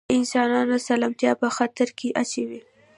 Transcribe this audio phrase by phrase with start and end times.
[0.09, 2.61] د انسانانو سلامتیا په خطر کې اچوي.